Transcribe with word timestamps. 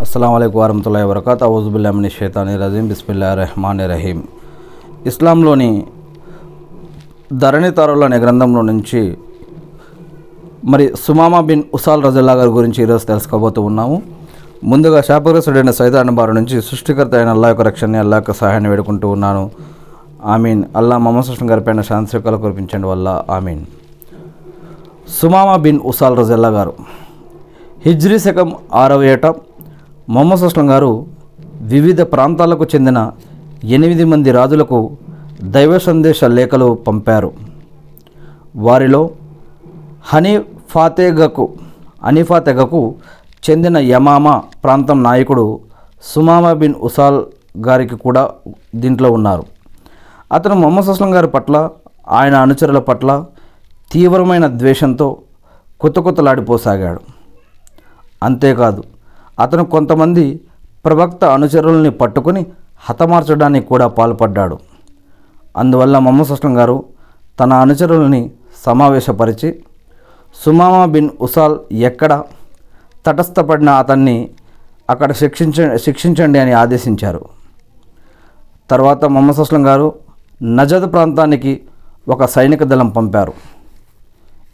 అస్సలం 0.00 0.34
అయికు 0.34 0.60
వరహతుల్లా 0.60 1.06
వరకత్ 1.06 1.42
అవుజుబుల్లామిని 1.42 2.10
షేతాని 2.10 2.56
రజీం 2.56 2.88
బిస్మిల్లా 2.88 3.34
రెహమాన్ 3.34 3.80
రహీం 3.80 4.22
ఇస్లాంలోని 5.06 5.86
ధరణి 7.32 7.70
తారులు 7.70 8.04
అనే 8.04 8.16
గ్రంథంలో 8.16 8.62
నుంచి 8.62 9.18
మరి 10.64 10.92
సుమామా 11.04 11.40
బిన్ 11.40 11.62
ఉసాల్ 11.74 12.04
రజల్లా 12.04 12.32
గారి 12.32 12.48
గురించి 12.48 12.82
ఈరోజు 12.82 13.06
తెలుసుకోబోతూ 13.06 13.62
ఉన్నాము. 13.62 14.02
ముందుగా 14.64 15.00
శాపగ్రస్తుడైన 15.00 15.70
సైతాన్ 15.70 16.10
బారు 16.10 16.32
నుంచి 16.32 16.62
సృష్టికర్త 16.62 17.14
అయిన 17.14 17.28
అల్లా 17.28 17.48
యొక్క 17.48 17.62
రక్షణని 17.62 17.98
అల్లా 17.98 18.16
యొక్క 18.16 18.32
సహాయాన్ని 18.32 18.70
వేడుకుంటూ 18.70 19.08
ఉన్నాను. 19.08 19.50
ఆమీన్. 20.24 20.64
అల్లా 20.76 20.98
మొహమ్మద్ 20.98 21.26
సుష్ణ 21.26 21.50
గారిపైన 21.50 21.80
శాంతికలు 21.80 22.36
కురిపించండి 22.36 22.86
వల్ల. 22.86 23.24
ఆమీన్. 23.30 23.64
సుమామా 25.08 25.56
బిన్ 25.56 25.80
ఉసాల్ 25.80 26.18
రజల్లా 26.18 26.48
గారు 26.48 26.74
హిజ్రీ 27.86 28.18
శకం 28.18 28.54
ఆరవ 28.74 29.02
ఏట 29.02 29.26
మొహమ్మద్ 30.08 30.40
సుస్లం 30.40 30.70
గారు 30.70 31.06
వివిధ 31.72 32.00
ప్రాంతాలకు 32.02 32.64
చెందిన 32.64 33.12
ఎనిమిది 33.64 34.04
మంది 34.04 34.30
రాజులకు 34.30 34.96
దైవ 35.54 35.78
సందేశ 35.78 36.24
లేఖలు 36.24 36.74
పంపారు. 36.74 37.32
వారిలో 38.56 39.10
హనీఫాతెగకు 40.04 41.48
హనీఫాతెగకు 42.04 42.94
చెందిన 43.50 43.76
యమామా 43.78 44.42
ప్రాంతం 44.64 45.02
నాయకుడు 45.02 45.60
సుమామా 46.02 46.52
బిన్ 46.52 46.74
ఉసాల్ 46.74 47.24
గారికి 47.58 47.96
కూడా 47.96 48.30
దీంట్లో 48.74 49.10
ఉన్నారు. 49.10 49.44
అతను 50.32 50.54
మొహమ్మద్ 50.54 50.86
సుస్లం 50.86 51.14
గారి 51.14 51.26
పట్ల 51.26 51.68
ఆయన 52.08 52.34
అనుచరుల 52.34 52.78
పట్ల 52.78 53.24
తీవ్రమైన 53.92 54.46
ద్వేషంతో 54.46 55.16
కొత్త 55.80 55.98
కొత్తలాడిపోసాగాడు. 56.00 57.00
అంతేకాదు 58.22 58.84
అతను 59.40 59.64
కొంతమంది 59.64 60.40
ప్రవక్త 60.84 61.24
అనుచరుల్ని 61.24 61.90
పట్టుకుని 61.90 62.46
హతమార్చడానికి 62.80 63.66
కూడా 63.66 63.86
పాల్పడ్డాడు. 63.86 64.58
అందువల్ల 65.56 65.98
మొహమ్మద్ 65.98 66.46
గారు 66.46 66.84
తన 67.40 67.52
అనుచరుల్ని 67.52 68.30
సమావేశపరిచి 68.66 69.62
సుమామా 70.44 70.84
బిన్ 70.84 71.10
ఉసాల్ 71.20 71.58
ఎక్కడ 71.72 72.22
తటస్థపడిన 73.06 73.70
అతన్ని 73.70 74.30
అక్కడ 74.90 75.12
శిక్షించ 75.12 75.76
శిక్షించండి 75.76 76.38
అని 76.38 76.52
ఆదేశించారు. 76.52 77.24
తర్వాత 78.70 79.04
మమ్మసస్లం 79.04 79.66
గారు 79.66 79.94
నజద్ 80.42 80.92
ప్రాంతానికి 80.92 81.60
ఒక 82.08 82.24
సైనిక 82.24 82.64
దళం 82.64 82.88
పంపారు. 82.88 83.32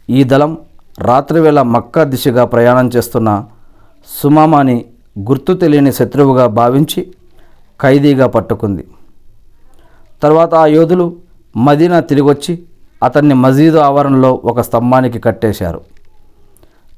ఈ 0.09 0.23
దళం 0.23 0.57
రాత్రివేళ 0.99 1.61
మక్కా 1.61 2.03
దిశగా 2.03 2.45
ప్రయాణం 2.45 2.87
చేస్తున్న 2.87 3.45
సుమామాని 4.07 4.85
గుర్తు 5.19 5.53
తెలియని 5.53 5.93
శత్రువుగా 5.93 6.47
భావించి 6.47 7.13
ఖైదీగా 7.81 8.27
పట్టుకుంది. 8.27 8.87
తర్వాత 10.23 10.55
ఆ 10.55 10.65
యోధులు 10.65 11.17
మదీనా 11.57 11.99
తిరిగొచ్చి 11.99 12.63
అతన్ని 13.03 13.33
మజీదు 13.33 13.77
ఆవరణలో 13.77 14.33
ఒక 14.33 14.61
స్తంభానికి 14.61 15.19
కట్టేశారు. 15.19 15.81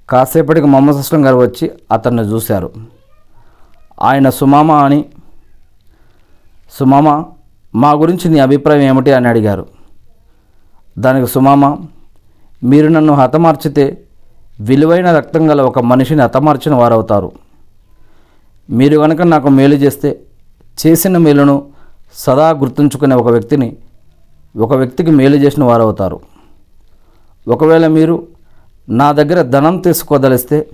కాసేపటికి 0.09 0.67
మొహమ్మద్ 0.67 0.97
అస్లం 0.97 1.25
గారు 1.25 1.35
వచ్చి 1.35 1.71
అతన్ని 1.91 2.23
చూశారు. 2.23 2.71
ఆయన 4.01 4.29
సుమామా 4.29 4.83
అని 4.83 5.05
సుమామా 6.71 7.25
మా 7.75 7.91
గురించి 7.91 8.29
నీ 8.29 8.39
అభిప్రాయం 8.39 8.81
ఏమిటి? 8.81 9.13
అని 9.13 9.27
అడిగారు. 9.27 9.65
దానికి 10.99 11.31
సుమామా 11.31 11.77
మీరు 12.63 12.87
నన్ను 12.87 13.13
హతమార్చితే 13.13 14.02
విలువైన 14.63 15.17
రక్తం 15.17 15.51
గల 15.51 15.61
ఒక 15.61 15.79
మనిషిని 15.79 16.21
హతమార్చిన 16.21 16.75
వారవుతారు. 16.75 17.31
మీరు 18.69 18.97
కనుక 18.97 19.21
నాకు 19.21 19.49
మేలు 19.49 19.75
చేస్తే 19.75 20.19
చేసిన 20.87 21.17
మేలును 21.17 21.65
సదా 22.13 22.49
గుర్తుంచుకునే 22.49 23.15
ఒక 23.15 23.27
వ్యక్తిని 23.27 23.77
ఒక 24.57 24.73
వ్యక్తికి 24.73 25.11
మేలు 25.11 25.35
చేసిన 25.35 25.63
వారవుతారు. 25.63 26.19
ఒకవేళ 27.47 27.87
మీరు 27.87 28.27
నా 28.89 29.11
దగ్గర 29.11 29.41
ధనం 29.41 29.77
తీసుకోదలిస్తే 29.77 30.69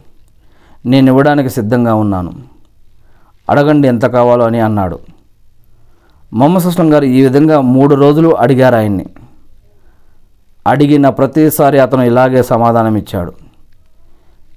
నేను 0.85 1.11
ఇవ్వడానికి 1.11 1.49
సిద్ధంగా 1.49 1.93
ఉన్నాను. 1.93 2.33
అడగండి 3.49 3.87
ఎంత 3.87 4.05
కావాలో 4.05 4.45
అని 4.45 4.59
అన్నాడు. 4.59 4.99
మొహమ్మద్ 6.33 6.81
గారు 6.81 7.05
ఈ 7.05 7.23
విధంగా 7.23 7.61
మూడు 7.61 7.95
రోజులు 7.95 8.29
అడిగారు 8.29 8.75
ఆయన్ని. 8.75 9.05
అడిగిన 10.67 11.09
ప్రతిసారి 11.09 11.79
అతను 11.79 12.01
ఇలాగే 12.01 12.43
సమాధానం 12.43 12.95
ఇచ్చాడు 12.95 13.48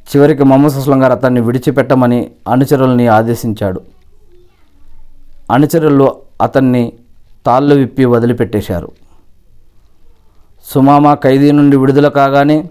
చివరికి 0.09 0.43
మొహమ్మద్ 0.43 0.73
సుస్లం 0.73 1.03
గారు 1.03 1.13
అతన్ని 1.13 1.41
విడిచిపెట్టమని 1.41 2.31
అనుచరుల్ని 2.49 3.07
ఆదేశించాడు. 3.07 3.81
అనుచరులు 5.51 6.17
అతన్ని 6.43 6.93
తాళ్ళు 7.47 7.75
విప్పి 7.75 8.05
వదిలిపెట్టేశారు. 8.05 8.93
సుమామా 10.65 11.15
ఖైదీ 11.15 11.51
నుండి 11.51 11.77
విడుదల 11.77 12.09
కాగానే 12.09 12.69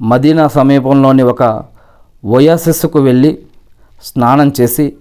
మదీనా 0.00 0.48
సమీపంలోని 0.48 1.22
ఒక 1.22 1.62
ఒయాసిస్కు 2.24 2.98
వెళ్ళి 2.98 3.38
స్నానం 4.02 4.52
చేసి 4.60 4.96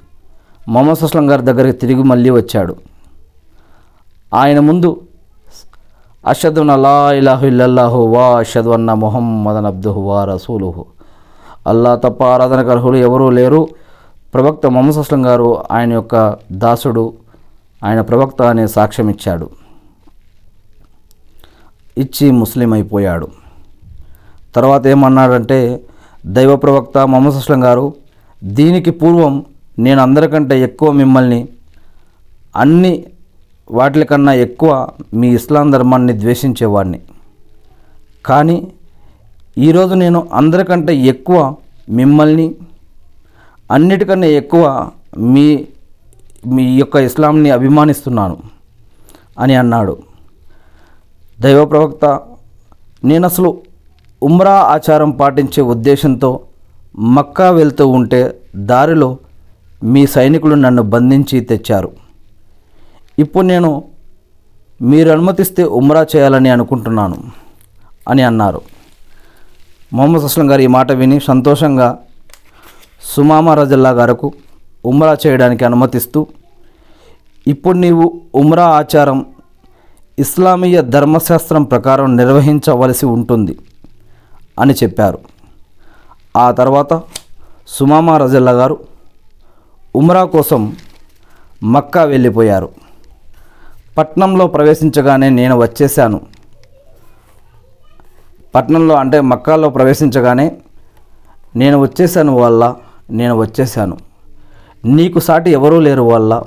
మమసస్లం 0.69 1.31
గారి 1.31 1.41
దగ్గరికి 1.41 1.77
తిరిగి 1.77 2.03
మళ్ళీ 2.03 2.29
వచ్చాడు. 2.29 2.75
ఆయన 4.33 4.59
ముందు 4.59 5.01
అషదున్ 6.27 6.69
అలా 6.69 7.13
ఇలాహు 7.13 7.45
ఇల్లల్లాహు 7.45 8.05
వా 8.05 8.37
అషద్ 8.37 8.67
అన్న 8.67 8.93
మొహమ్మదన్ 8.93 9.65
అబ్దుహు 9.65 10.01
వా 10.01 10.25
రసూలుహు 10.25 10.85
అల్లా 11.67 11.95
తప్ప 11.95 12.23
ఆరాధనకు 12.23 12.69
అర్హులు 12.69 12.97
ఎవరూ 12.97 13.29
లేరు. 13.29 13.67
ప్రవక్త 14.33 14.67
మొహమ్మద్ 14.67 14.97
అస్లం 14.97 15.25
గారు 15.25 15.63
ఆయన 15.71 15.93
యొక్క 15.93 16.37
దాసుడు 16.51 17.13
ఆయన 17.83 18.01
ప్రవక్త 18.01 18.41
అనే 18.41 18.67
సాక్ష్యం 18.67 19.09
ఇచ్చాడు. 19.09 19.49
ఇచ్చి 21.97 22.31
ముస్లిం 22.31 22.73
అయిపోయాడు. 22.73 23.27
తర్వాత 24.55 24.87
ఏమన్నాడంటే 24.87 25.81
దైవ 26.25 26.55
ప్రవక్త 26.55 26.97
మొహమ్మద్ 26.97 27.35
అస్లం 27.35 27.63
గారు 27.63 27.93
దీనికి 28.43 28.91
పూర్వం 28.91 29.45
నేను 29.79 30.01
అందరికంటే 30.01 30.59
ఎక్కువ 30.59 30.91
మిమ్మల్ని 30.91 31.47
అన్ని 32.55 33.03
వాటికన్నా 33.71 34.33
ఎక్కువ 34.33 34.89
మీ 35.13 35.27
ఇస్లాం 35.33 35.71
ధర్మాన్ని 35.71 36.13
ద్వేషించేవాడిని. 36.19 37.01
కానీ 38.25 38.71
ఈరోజు 39.57 39.93
నేను 39.93 40.29
అందరికంటే 40.33 40.93
ఎక్కువ 40.95 41.55
మిమ్మల్ని 41.89 42.55
అన్నిటికన్నా 43.71 44.27
ఎక్కువ 44.27 44.63
మీ 45.33 45.45
మీ 46.53 46.63
యొక్క 46.77 46.95
ఇస్లాంని 46.95 47.49
అభిమానిస్తున్నాను 47.49 48.37
అని 49.39 49.55
అన్నాడు. 49.55 49.95
దైవ 51.41 51.65
ప్రవక్త 51.65 52.05
నేను 53.03 53.25
అసలు 53.25 53.61
ఉమ్రా 54.21 54.55
ఆచారం 54.75 55.11
పాటించే 55.11 55.61
ఉద్దేశంతో 55.73 56.31
మక్కా 57.17 57.49
వెళ్తూ 57.49 57.87
ఉంటే 57.87 58.21
దారిలో 58.55 59.17
మీ 59.93 60.05
సైనికులు 60.05 60.55
నన్ను 60.55 60.83
బంధించి 60.83 61.39
తెచ్చారు. 61.39 61.91
ఇప్పుడు 63.17 63.45
నేను 63.45 63.83
మీరు 64.81 65.09
అనుమతిస్తే 65.09 65.63
ఉమ్రా 65.63 66.05
చేయాలని 66.15 66.49
అనుకుంటున్నాను 66.49 67.17
అని 68.07 68.23
అన్నారు. 68.23 68.61
మొహమ్మద్ 69.93 70.23
అస్లం 70.23 70.51
గారు 70.51 70.61
ఈ 70.61 70.67
మాట 70.67 70.91
విని 70.91 71.19
సంతోషంగా 71.19 71.99
సుమామా 73.15 73.53
రజల్లా 73.53 73.89
గారకు 73.89 74.33
ఉమ్రా 74.85 75.17
చేయడానికి 75.27 75.65
అనుమతిస్తూ 75.65 76.27
ఇప్పుడు 77.47 77.77
నీవు 77.77 78.21
ఉమ్రా 78.35 78.65
ఆచారం 78.65 79.25
ఇస్లామీయ 80.19 80.81
ధర్మశాస్త్రం 80.81 81.63
ప్రకారం 81.63 82.17
నిర్వహించవలసి 82.17 83.05
ఉంటుంది 83.05 83.59
అని 84.59 84.73
చెప్పారు. 84.73 85.19
ఆ 86.37 86.51
తర్వాత 86.51 87.01
సుమామా 87.67 88.17
రజల్లా 88.17 88.51
గారు 88.51 88.79
ఉమ్రా 89.95 90.23
కోసం 90.23 90.75
మక్కా 91.63 92.03
వెళ్ళిపోయారు. 92.03 92.69
పట్నంలో 93.97 94.47
ప్రవేశించగానే 94.47 95.29
నేను 95.29 95.57
వచ్చేసాను 95.57 96.21
పట్నంలో 98.55 98.95
అంటే 98.95 99.21
మక్కాలో 99.21 99.69
ప్రవేశించగానే 99.69 100.51
నేను 101.55 101.81
వచ్చేసాను 101.81 102.35
వల్ల 102.35 102.75
నేను 103.11 103.35
వచ్చేసాను 103.35 103.97
నీకు 104.85 105.19
సాటి 105.19 105.51
ఎవరూ 105.51 105.79
లేరు 105.79 106.01
వల్ల 106.01 106.43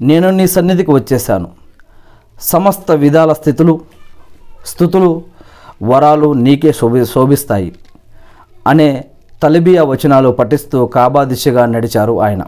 నేను 0.00 0.30
నీ 0.30 0.46
సన్నిధికి 0.46 0.90
వచ్చేసాను 0.90 1.48
సమస్త 2.40 2.90
విధాల 2.92 3.32
స్థితులు 3.32 3.80
స్థుతులు 4.64 5.22
వరాలు 5.82 6.34
నీకే 6.34 6.72
శోభి 6.72 7.04
శోభిస్తాయి 7.04 7.74
అనే 8.66 9.04
తలిబియా 9.42 9.82
వచనాలు 9.82 10.32
పఠిస్తూ 10.32 10.86
కాబా 10.86 11.24
దిశగా 11.24 11.66
నడిచారు 11.66 12.20
ఆయన. 12.20 12.42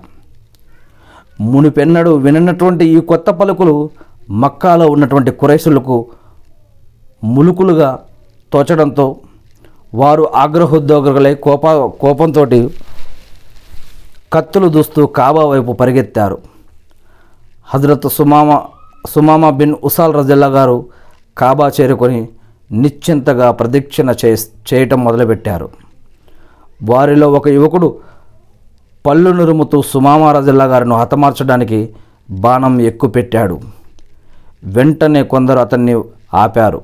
మునిపెన్నడు 1.40 2.10
విననటువంటి 2.16 2.84
ఈ 2.84 3.00
కొత్త 3.00 3.30
పలుకులు 3.30 3.90
మక్కాలో 4.30 4.86
ఉన్నటువంటి 4.86 5.30
కురైసులకు 5.30 5.96
ములుకులుగా 7.24 7.90
తోచడంతో 8.52 9.16
వారు 9.94 10.24
ఆగ్రహోద్యోగులై 10.34 11.34
కోప 11.34 11.66
కోపంతో 12.00 12.44
కత్తులు 14.34 14.68
దూస్తూ 14.68 15.06
కాబా 15.06 15.44
వైపు 15.44 15.72
పరిగెత్తారు. 15.72 16.38
హజరత్ 17.66 18.08
సుమామా 18.12 18.62
సుమామా 19.08 19.50
బిన్ 19.50 19.74
ఉసాల్ 19.84 20.14
రజల్లా 20.14 20.46
గారు 20.46 20.86
కాబా 21.38 21.66
చేరుకొని 21.80 22.28
నిశ్చింతగా 22.72 23.50
ప్రదక్షిణ 23.50 24.14
చే 24.24 24.36
చేయటం 24.70 25.04
మొదలుపెట్టారు. 25.04 25.68
వారిలో 26.82 27.32
ఒక 27.32 27.48
యువకుడు 27.48 27.88
పళ్ళు 29.06 29.30
నురుముతూ 29.30 29.82
సుమామా 29.82 30.32
రజల్లా 30.32 30.64
గారిను 30.64 30.96
హతమార్చడానికి 30.96 31.94
బాణం 32.30 32.80
ఎక్కుపెట్టాడు. 32.80 33.60
వెంటనే 34.64 35.22
కొందరు 35.22 35.58
అతన్ని 35.58 35.94
ఆపారు. 36.34 36.80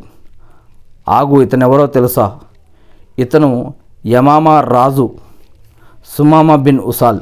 ఆగు 1.08 1.42
ఇతనెవరో 1.42 1.86
తెలుసా? 1.86 2.32
ఇతను 3.18 3.74
యమామా 4.06 4.60
రాజు 4.60 5.14
సుమామా 6.18 6.56
బిన్ 6.56 6.78
ఉసాల్. 6.78 7.20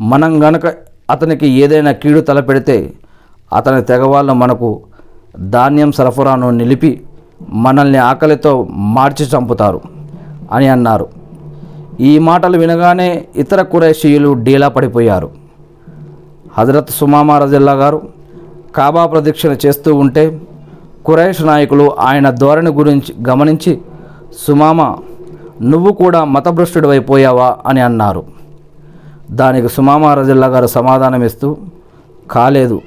మనం 0.00 0.42
గనక 0.42 0.66
అతనికి 1.10 1.48
ఏదైనా 1.48 1.92
కీడు 1.92 2.20
తలపెడితే 2.20 2.92
అతని 3.52 3.82
తెగవాళ్ళు 3.82 4.32
మనకు 4.32 4.80
ధాన్యం 5.38 5.92
సరఫరాను 5.92 6.50
నిలిపి 6.50 7.04
మనల్ని 7.48 7.98
ఆకలితో 7.98 8.66
మార్చి 8.70 9.26
చంపుతారు 9.26 9.80
అని 10.52 10.68
అన్నారు. 10.68 11.08
ఈ 12.00 12.18
మాటలు 12.18 12.58
వినగానే 12.58 13.24
ఇతర 13.36 13.62
కురైషీయులు 13.62 14.32
డీలా 14.32 14.68
పడిపోయారు. 14.68 15.30
హజరత్ 16.58 16.90
సుమామా 16.90 17.38
రజిల్లా 17.38 17.72
గారు 17.72 18.08
కాబా 18.76 19.06
ప్రదక్షిణ 19.06 19.56
చేస్తూ 19.66 19.94
ఉంటే 19.94 20.40
కురైష్ 21.04 21.42
నాయకులు 21.42 21.96
ఆయన 21.98 22.30
ధోరణి 22.30 22.70
గురించి 22.70 23.28
గమనించి 23.28 23.78
సుమామ 24.46 24.96
నువ్వు 25.62 25.92
కూడా 25.92 26.24
మతభ్రష్టుడివైపోయావా 26.24 27.56
అని 27.66 27.80
అన్నారు. 27.80 28.24
దానికి 29.30 29.68
సుమామ 29.68 30.06
రజిల్లా 30.06 30.46
గారు 30.46 30.66
సమాధానమిస్తూ 30.66 31.56
కాలేదు. 32.30 32.82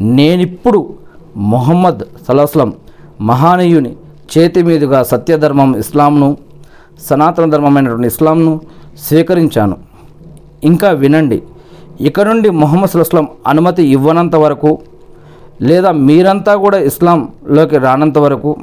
నేనిప్పుడు 0.00 0.94
మొహమ్మద్ 1.36 1.98
సలస్లం 2.28 2.72
మహానీయుని 3.20 3.96
చేతి 4.38 4.62
మీదుగా 4.62 5.02
సత్యధర్మం 5.02 5.76
ఇస్లాంను 5.76 6.36
సనాతన 7.00 7.50
ధర్మమైనటువంటి 7.50 8.06
ఇస్లాంను 8.06 8.60
స్వీకరించాను. 8.98 9.76
ఇంకా 10.64 10.90
వినండి. 10.90 11.42
ఇక 12.00 12.20
నుండి 12.20 12.50
మొహమ్మద్ 12.50 12.90
సుల్లాం 12.90 13.28
అనుమతి 13.46 13.82
ఇవ్వనంత 13.82 14.36
వరకు 14.36 14.78
లేదా 15.62 15.90
మీరంతా 15.90 16.54
కూడా 16.54 16.78
ఇస్లాంలోకి 16.78 17.78
రానంత 17.78 18.18
వరకు 18.18 18.56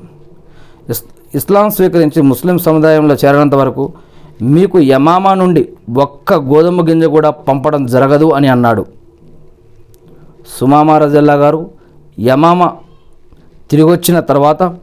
ఇస్ 0.90 1.04
ఇస్లాం 1.36 1.70
స్వీకరించి 1.72 2.22
ముస్లిం 2.22 2.58
సముదాయంలో 2.58 3.14
చేరనంత 3.26 3.56
వరకు 3.56 3.94
మీకు 4.42 4.80
యమామా 4.80 5.34
నుండి 5.34 5.70
ఒక్క 5.98 6.34
గోధుమ 6.34 6.90
గింజ 6.90 7.06
కూడా 7.06 7.30
పంపడం 7.30 7.86
జరగదు 7.86 8.30
అని 8.30 8.48
అన్నాడు. 8.48 8.86
సుమామా 10.60 10.98
రజల్లా 10.98 11.34
గారు 11.34 11.70
యమామా 12.20 12.74
తిరిగొచ్చిన 13.72 14.20
తర్వాత 14.20 14.78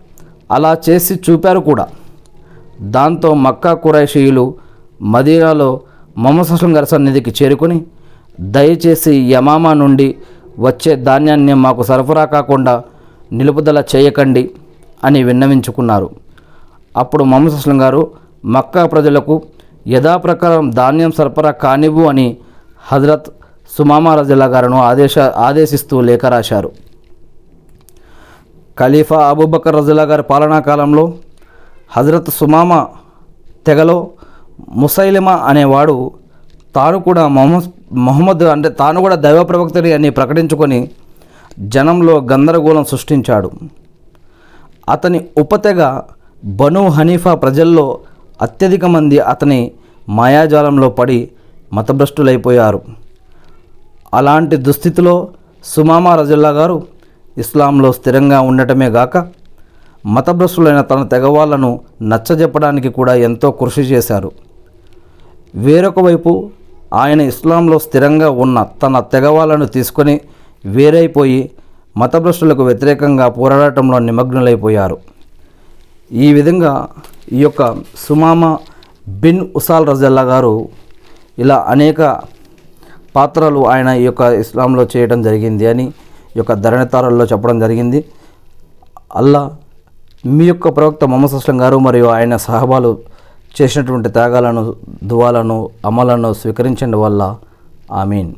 అలా 0.50 0.76
చేసి 0.88 1.14
చూపారు 1.14 1.58
కూడా. 1.58 1.86
దాంతో 2.80 3.34
మక్కా 3.34 3.74
కురైషీయులు 3.74 4.54
మదీనాలో 5.02 5.80
మొహమ్మద్ 6.16 6.52
అస్లం 6.52 6.76
గారి 6.76 6.86
సన్నిధికి 6.86 7.44
చేరుకొని 7.44 7.84
దయచేసి 8.40 9.10
యమామా 9.30 9.74
నుండి 9.74 10.16
వచ్చే 10.58 10.96
ధాన్యాన్ని 11.08 11.54
మాకు 11.54 11.82
సరఫరా 11.82 12.24
కాకుండా 12.24 12.74
నిలుపుదల 13.32 13.78
చేయకండి 13.92 14.50
అని 15.04 15.22
విన్నవించుకున్నారు. 15.22 16.08
అప్పుడు 16.96 17.24
మొహమ్మద్ 17.24 17.54
అస్లం 17.54 17.80
గారు 17.82 18.02
మక్కా 18.44 18.86
ప్రజలకు 18.86 19.34
యథాప్రకారం 19.86 20.70
ధాన్యం 20.70 21.12
సరఫరా 21.18 21.50
కానివ్వు 21.50 22.04
అని 22.08 22.26
హజరత్ 22.92 23.28
సుమామా 23.76 24.14
రజల్లా 24.14 24.46
గారును 24.46 24.78
ఆదేశ 24.82 25.18
ఆదేశిస్తూ 25.18 26.00
లేఖ 26.00 26.24
రాశారు. 26.24 26.70
ఖలీఫా 28.78 29.18
అబూబకర్ 29.28 29.76
రజల్లా 29.76 30.02
గారి 30.02 30.22
పాలనా 30.22 30.60
కాలంలో 30.60 31.04
హజరత్ 31.96 32.30
సుమామా 32.30 32.80
తెగలో 33.66 33.98
ముసైలిమా 34.82 35.34
అనేవాడు 35.50 35.96
తాను 36.78 36.98
కూడా 37.08 37.22
మొహమ్మద్ 37.36 37.68
మొహమ్మద్ 38.06 38.44
అంటే 38.54 38.68
తాను 38.80 38.98
కూడా 39.04 39.16
దైవ 39.26 39.40
ప్రవక్తని 39.50 39.90
అని 39.96 40.08
ప్రకటించుకొని 40.18 40.78
జనంలో 41.74 42.14
గందరగోళం 42.32 42.84
సృష్టించాడు. 42.92 43.48
అతని 44.94 45.18
ఉపతెగ 45.42 45.82
బను 46.60 46.82
హనీఫా 46.96 47.32
ప్రజల్లో 47.44 47.86
అత్యధిక 48.46 48.84
మంది 48.96 49.16
అతని 49.32 49.60
మాయాజాలంలో 50.18 50.88
పడి 50.98 51.18
మతభ్రష్టులైపోయారు. 51.76 52.80
అలాంటి 54.18 54.56
దుస్థితిలో 54.66 55.14
సుమామా 55.72 56.12
రజల్లా 56.20 56.52
గారు 56.58 56.76
ఇస్లాంలో 57.42 57.88
స్థిరంగా 57.96 58.38
ఉండటమే 58.50 58.88
గాక 58.96 59.16
మతభ్రష్టులైన 60.14 60.80
తన 60.90 61.02
తెగవాళ్ళను 61.12 61.70
నచ్చజెప్పడానికి 62.10 62.90
కూడా 62.98 63.14
ఎంతో 63.28 63.48
కృషి 63.60 63.82
చేశారు. 63.92 64.30
వేరొక 65.64 65.98
వైపు 66.08 66.32
ఆయన 66.92 67.20
ఇస్లాంలో 67.20 67.78
స్థిరంగా 67.78 68.30
ఉన్న 68.30 68.66
తన 68.82 69.00
తెగవాళ్ళను 69.12 69.66
తీసుకొని 69.66 70.20
వేరైపోయి 70.64 71.50
మతభ్రష్టులకు 71.96 72.62
వ్యతిరేకంగా 72.62 73.28
పోరాడటంలో 73.28 73.98
నిమగ్నులైపోయారు. 73.98 74.96
ఈ 76.10 76.32
విధంగా 76.32 76.72
ఈ 77.32 77.40
యొక్క 77.40 77.62
సుమామా 78.06 78.58
బిన్ 79.06 79.42
ఉసాల్ 79.56 79.88
రజల్లా 79.88 80.22
గారు 80.22 80.68
ఇలా 81.38 81.56
అనేక 81.68 82.00
పాత్రలు 83.16 83.60
ఆయన 83.72 83.88
ఈ 83.88 84.04
యొక్క 84.04 84.20
ఇస్లాంలో 84.20 84.82
చేయడం 84.96 85.22
జరిగింది 85.22 85.66
అని 85.66 85.86
ఈ 86.34 86.38
యొక్క 86.38 86.52
ధరణితారుల్లో 86.52 87.24
చెప్పడం 87.24 87.58
జరిగింది. 87.60 88.04
అల్లా 89.16 89.50
మీ 90.24 90.46
యొక్క 90.46 90.68
ప్రవక్త 90.68 91.04
మొహమ్మద్ 91.04 91.34
అస్లం 91.34 91.60
గారు 91.60 91.76
మరియు 91.78 92.06
ఆయన 92.06 92.36
సహబాలు 92.36 92.98
చేసినటువంటి 93.62 94.08
త్యాగాలను 94.08 94.74
దువాలను 95.04 95.70
అమలను 95.86 96.32
స్వీకరించండి 96.32 96.96
వల్ల. 96.96 97.36
ఆమీన్. 97.92 98.34